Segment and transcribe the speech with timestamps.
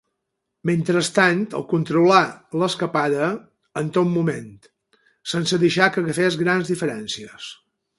[0.69, 2.23] Mentrestant el controlà
[2.63, 3.29] l'escapada
[3.83, 4.51] en tot moment,
[5.37, 7.57] sense deixar que agafés grans diferències.